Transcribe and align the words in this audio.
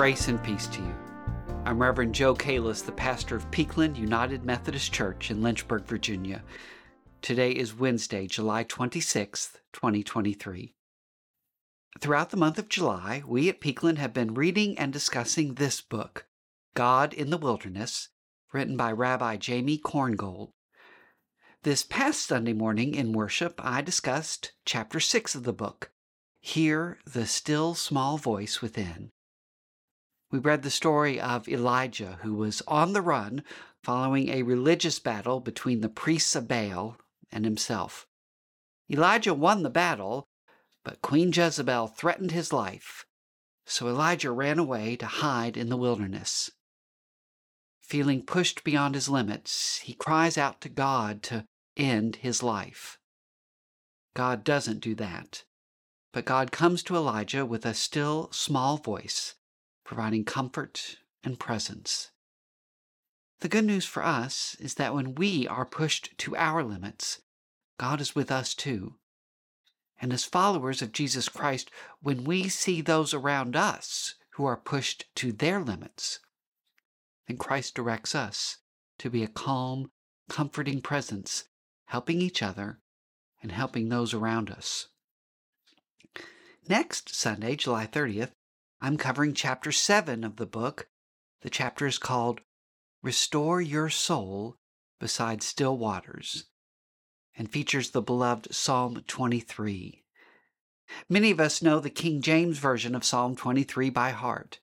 Grace 0.00 0.28
and 0.28 0.42
peace 0.42 0.66
to 0.68 0.80
you. 0.80 0.94
I'm 1.66 1.78
Reverend 1.78 2.14
Joe 2.14 2.34
Cailles, 2.34 2.80
the 2.80 2.90
pastor 2.90 3.36
of 3.36 3.50
Peakland 3.50 3.98
United 3.98 4.46
Methodist 4.46 4.94
Church 4.94 5.30
in 5.30 5.42
Lynchburg, 5.42 5.84
Virginia. 5.84 6.42
Today 7.20 7.52
is 7.52 7.78
Wednesday, 7.78 8.26
July 8.26 8.64
26th, 8.64 9.58
2023. 9.74 10.74
Throughout 12.00 12.30
the 12.30 12.38
month 12.38 12.58
of 12.58 12.70
July, 12.70 13.22
we 13.26 13.50
at 13.50 13.60
Peakland 13.60 13.98
have 13.98 14.14
been 14.14 14.32
reading 14.32 14.78
and 14.78 14.90
discussing 14.90 15.56
this 15.56 15.82
book, 15.82 16.24
God 16.72 17.12
in 17.12 17.28
the 17.28 17.36
Wilderness, 17.36 18.08
written 18.54 18.78
by 18.78 18.92
Rabbi 18.92 19.36
Jamie 19.36 19.76
Korngold. 19.76 20.52
This 21.62 21.82
past 21.82 22.24
Sunday 22.26 22.54
morning 22.54 22.94
in 22.94 23.12
worship, 23.12 23.60
I 23.62 23.82
discussed 23.82 24.52
chapter 24.64 24.98
6 24.98 25.34
of 25.34 25.42
the 25.42 25.52
book, 25.52 25.90
Hear 26.40 27.00
the 27.04 27.26
Still 27.26 27.74
Small 27.74 28.16
Voice 28.16 28.62
Within. 28.62 29.10
We 30.30 30.38
read 30.38 30.62
the 30.62 30.70
story 30.70 31.20
of 31.20 31.48
Elijah, 31.48 32.20
who 32.22 32.34
was 32.34 32.62
on 32.68 32.92
the 32.92 33.02
run 33.02 33.42
following 33.82 34.28
a 34.28 34.44
religious 34.44 35.00
battle 35.00 35.40
between 35.40 35.80
the 35.80 35.88
priests 35.88 36.36
of 36.36 36.46
Baal 36.46 36.98
and 37.32 37.44
himself. 37.44 38.06
Elijah 38.88 39.34
won 39.34 39.64
the 39.64 39.70
battle, 39.70 40.28
but 40.84 41.02
Queen 41.02 41.32
Jezebel 41.32 41.88
threatened 41.88 42.30
his 42.30 42.52
life, 42.52 43.06
so 43.66 43.88
Elijah 43.88 44.30
ran 44.30 44.60
away 44.60 44.94
to 44.96 45.06
hide 45.06 45.56
in 45.56 45.68
the 45.68 45.76
wilderness. 45.76 46.50
Feeling 47.80 48.24
pushed 48.24 48.62
beyond 48.62 48.94
his 48.94 49.08
limits, 49.08 49.78
he 49.78 49.94
cries 49.94 50.38
out 50.38 50.60
to 50.60 50.68
God 50.68 51.24
to 51.24 51.44
end 51.76 52.16
his 52.16 52.40
life. 52.40 52.98
God 54.14 54.44
doesn't 54.44 54.80
do 54.80 54.94
that, 54.94 55.44
but 56.12 56.24
God 56.24 56.52
comes 56.52 56.84
to 56.84 56.94
Elijah 56.94 57.44
with 57.44 57.66
a 57.66 57.74
still 57.74 58.30
small 58.30 58.76
voice 58.76 59.34
providing 59.90 60.24
comfort 60.24 60.98
and 61.24 61.40
presence. 61.40 62.12
The 63.40 63.48
good 63.48 63.64
news 63.64 63.84
for 63.84 64.04
us 64.04 64.56
is 64.60 64.74
that 64.74 64.94
when 64.94 65.16
we 65.16 65.48
are 65.48 65.66
pushed 65.66 66.16
to 66.18 66.36
our 66.36 66.62
limits, 66.62 67.22
God 67.76 68.00
is 68.00 68.14
with 68.14 68.30
us 68.30 68.54
too. 68.54 68.94
And 70.00 70.12
as 70.12 70.24
followers 70.24 70.80
of 70.80 70.92
Jesus 70.92 71.28
Christ, 71.28 71.72
when 72.00 72.22
we 72.22 72.48
see 72.48 72.80
those 72.80 73.12
around 73.12 73.56
us 73.56 74.14
who 74.34 74.44
are 74.44 74.56
pushed 74.56 75.06
to 75.16 75.32
their 75.32 75.58
limits, 75.58 76.20
then 77.26 77.36
Christ 77.36 77.74
directs 77.74 78.14
us 78.14 78.58
to 79.00 79.10
be 79.10 79.24
a 79.24 79.26
calm, 79.26 79.90
comforting 80.28 80.82
presence, 80.82 81.48
helping 81.86 82.20
each 82.20 82.44
other 82.44 82.78
and 83.42 83.50
helping 83.50 83.88
those 83.88 84.14
around 84.14 84.50
us. 84.50 84.86
Next 86.68 87.12
Sunday, 87.12 87.56
July 87.56 87.88
30th, 87.88 88.30
I'm 88.82 88.96
covering 88.96 89.34
chapter 89.34 89.72
7 89.72 90.24
of 90.24 90.36
the 90.36 90.46
book. 90.46 90.88
The 91.42 91.50
chapter 91.50 91.86
is 91.86 91.98
called 91.98 92.40
Restore 93.02 93.60
Your 93.60 93.90
Soul 93.90 94.56
Beside 94.98 95.42
Still 95.42 95.76
Waters 95.76 96.46
and 97.36 97.50
features 97.50 97.90
the 97.90 98.00
beloved 98.00 98.54
Psalm 98.54 99.04
23. 99.06 100.02
Many 101.10 101.30
of 101.30 101.40
us 101.40 101.60
know 101.60 101.78
the 101.78 101.90
King 101.90 102.22
James 102.22 102.56
Version 102.56 102.94
of 102.94 103.04
Psalm 103.04 103.36
23 103.36 103.90
by 103.90 104.12
heart. 104.12 104.60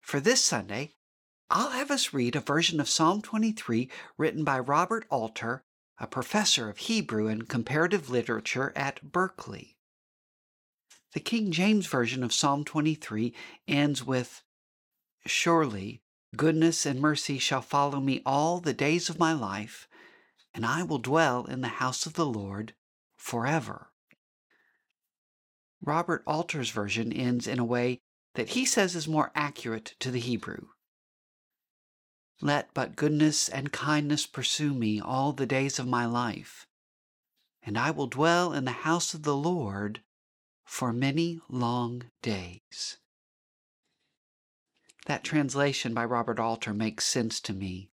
For 0.00 0.18
this 0.18 0.42
Sunday, 0.42 0.94
I'll 1.50 1.72
have 1.72 1.90
us 1.90 2.14
read 2.14 2.34
a 2.34 2.40
version 2.40 2.80
of 2.80 2.88
Psalm 2.88 3.20
23 3.20 3.90
written 4.16 4.44
by 4.44 4.60
Robert 4.60 5.04
Alter, 5.10 5.62
a 5.98 6.06
professor 6.06 6.70
of 6.70 6.78
Hebrew 6.78 7.26
and 7.26 7.46
comparative 7.46 8.08
literature 8.08 8.72
at 8.74 9.12
Berkeley. 9.12 9.76
The 11.12 11.20
King 11.20 11.52
James 11.52 11.86
Version 11.86 12.22
of 12.22 12.32
Psalm 12.32 12.64
23 12.64 13.34
ends 13.68 14.02
with 14.02 14.42
Surely 15.26 16.02
goodness 16.36 16.86
and 16.86 17.00
mercy 17.00 17.38
shall 17.38 17.60
follow 17.60 18.00
me 18.00 18.22
all 18.24 18.60
the 18.60 18.72
days 18.72 19.10
of 19.10 19.18
my 19.18 19.34
life, 19.34 19.86
and 20.54 20.64
I 20.64 20.82
will 20.82 20.98
dwell 20.98 21.44
in 21.44 21.60
the 21.60 21.68
house 21.68 22.06
of 22.06 22.14
the 22.14 22.24
Lord 22.24 22.74
forever. 23.14 23.92
Robert 25.82 26.22
Alter's 26.26 26.70
version 26.70 27.12
ends 27.12 27.46
in 27.46 27.58
a 27.58 27.64
way 27.64 28.00
that 28.34 28.50
he 28.50 28.64
says 28.64 28.96
is 28.96 29.06
more 29.06 29.32
accurate 29.34 29.94
to 30.00 30.10
the 30.10 30.20
Hebrew. 30.20 30.68
Let 32.40 32.72
but 32.72 32.96
goodness 32.96 33.50
and 33.50 33.70
kindness 33.70 34.26
pursue 34.26 34.72
me 34.72 34.98
all 34.98 35.34
the 35.34 35.46
days 35.46 35.78
of 35.78 35.86
my 35.86 36.06
life, 36.06 36.66
and 37.62 37.76
I 37.76 37.90
will 37.90 38.06
dwell 38.06 38.54
in 38.54 38.64
the 38.64 38.70
house 38.70 39.12
of 39.12 39.24
the 39.24 39.36
Lord 39.36 40.00
for 40.72 40.90
many 40.90 41.38
long 41.50 42.02
days. 42.22 42.96
That 45.04 45.22
translation 45.22 45.92
by 45.92 46.06
Robert 46.06 46.40
Alter 46.40 46.72
makes 46.72 47.04
sense 47.04 47.40
to 47.42 47.52
me. 47.52 47.90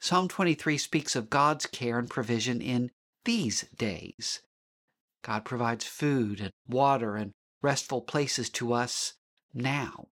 Psalm 0.00 0.26
23 0.26 0.78
speaks 0.78 1.14
of 1.14 1.28
God's 1.28 1.66
care 1.66 1.98
and 1.98 2.08
provision 2.08 2.62
in 2.62 2.90
these 3.26 3.66
days. 3.76 4.40
God 5.22 5.44
provides 5.44 5.84
food 5.84 6.40
and 6.40 6.52
water 6.66 7.16
and 7.16 7.32
restful 7.60 8.00
places 8.00 8.48
to 8.48 8.72
us 8.72 9.12
now, 9.52 10.08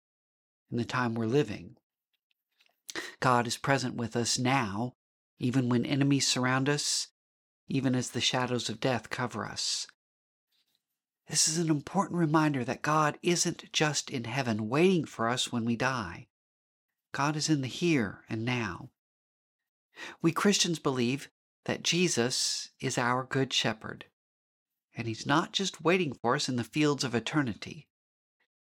in 0.69 0.75
the 0.75 0.83
time 0.83 1.15
we're 1.15 1.25
living. 1.25 1.77
God 3.21 3.47
is 3.47 3.55
present 3.55 3.95
with 3.95 4.17
us 4.17 4.37
now, 4.37 4.91
even 5.39 5.69
when 5.69 5.85
enemies 5.85 6.27
surround 6.27 6.67
us, 6.67 7.07
even 7.69 7.95
as 7.95 8.09
the 8.09 8.19
shadows 8.19 8.67
of 8.67 8.81
death 8.81 9.09
cover 9.09 9.45
us. 9.45 9.87
This 11.29 11.49
is 11.49 11.57
an 11.57 11.69
important 11.69 12.17
reminder 12.17 12.63
that 12.63 12.81
God 12.81 13.17
isn't 13.21 13.71
just 13.73 14.09
in 14.09 14.23
heaven 14.23 14.69
waiting 14.69 15.03
for 15.03 15.27
us 15.27 15.51
when 15.51 15.65
we 15.65 15.75
die. 15.75 16.27
God 17.11 17.35
is 17.35 17.49
in 17.49 17.61
the 17.61 17.67
here 17.67 18.23
and 18.29 18.45
now. 18.45 18.91
We 20.21 20.31
Christians 20.31 20.79
believe 20.79 21.29
that 21.65 21.83
Jesus 21.83 22.69
is 22.79 22.97
our 22.97 23.25
good 23.25 23.51
shepherd, 23.51 24.05
and 24.95 25.05
he's 25.07 25.25
not 25.25 25.51
just 25.51 25.83
waiting 25.83 26.13
for 26.13 26.35
us 26.35 26.47
in 26.47 26.55
the 26.55 26.63
fields 26.63 27.03
of 27.03 27.13
eternity. 27.13 27.89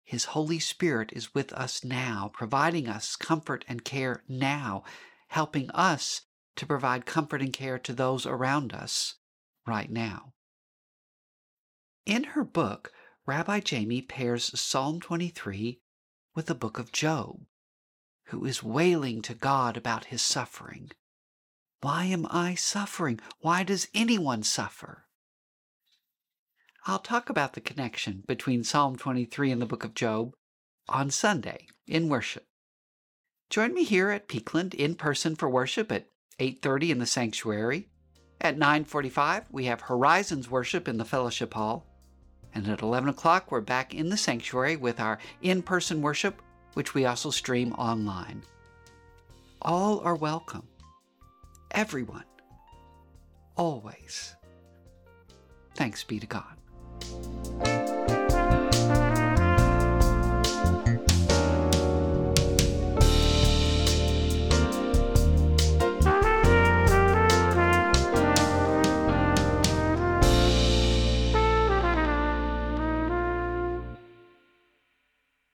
His 0.03 0.27
Holy 0.27 0.59
Spirit 0.59 1.13
is 1.15 1.33
with 1.33 1.53
us 1.55 1.83
now, 1.83 2.31
providing 2.35 2.89
us 2.89 3.17
comfort 3.17 3.65
and 3.69 3.85
care 3.85 4.23
now, 4.29 4.85
helping 5.29 5.71
us 5.71 6.23
to 6.57 6.67
provide 6.67 7.07
comfort 7.07 7.41
and 7.41 7.55
care 7.55 7.79
to 7.79 7.95
those 7.95 8.27
around 8.27 8.75
us 8.75 9.15
right 9.67 9.91
now. 9.91 10.35
In 12.07 12.25
her 12.25 12.45
book, 12.45 12.93
Rabbi 13.27 13.61
Jamie 13.61 14.03
pairs 14.03 14.59
Psalm 14.59 15.01
23 15.01 15.81
with 16.35 16.47
the 16.47 16.55
book 16.55 16.79
of 16.79 16.93
Job, 16.93 17.47
who 18.27 18.45
is 18.45 18.63
wailing 18.63 19.23
to 19.23 19.35
God 19.35 19.77
about 19.77 20.07
his 20.07 20.23
suffering. 20.23 20.91
Why 21.83 22.05
am 22.05 22.27
I 22.31 22.55
suffering? 22.55 23.21
Why 23.41 23.63
does 23.63 23.89
anyone 23.95 24.43
suffer? 24.43 25.07
I'll 26.87 26.99
talk 26.99 27.29
about 27.29 27.53
the 27.53 27.61
connection 27.61 28.25
between 28.27 28.65
Psalm 28.65 28.97
23 28.97 29.51
and 29.53 29.61
the 29.61 29.67
book 29.67 29.85
of 29.85 29.95
Job 29.95 30.35
on 30.89 31.11
Sunday 31.11 31.67
in 31.87 32.09
worship. 32.09 32.47
Join 33.51 33.75
me 33.75 33.85
here 33.85 34.11
at 34.11 34.29
Peakland 34.29 34.75
in 34.75 34.95
person 34.95 35.37
for 35.37 35.51
worship 35.51 35.93
at 35.93 36.09
8:30 36.39 36.91
in 36.91 36.99
the 36.99 37.07
sanctuary. 37.07 37.91
At 38.41 38.57
9:45 38.57 39.47
we 39.51 39.67
have 39.67 39.83
Horizons 39.83 40.49
worship 40.49 40.89
in 40.89 40.97
the 40.97 41.05
fellowship 41.05 41.55
hall. 41.55 41.87
And 42.55 42.67
at 42.69 42.83
11 42.83 43.09
o'clock, 43.09 43.51
we're 43.51 43.61
back 43.61 43.95
in 43.95 44.09
the 44.09 44.17
sanctuary 44.17 44.77
with 44.77 45.01
our 45.01 45.19
in 45.43 45.63
person 45.63 46.03
worship, 46.03 46.43
which 46.75 46.95
we 46.95 47.07
also 47.07 47.31
stream 47.31 47.73
online. 47.75 48.43
All 49.63 50.01
are 50.01 50.17
welcome. 50.17 50.67
Everyone. 51.71 52.25
Always. 53.57 54.35
Thanks 55.75 56.03
be 56.03 56.19
to 56.19 56.27
God. 56.27 56.60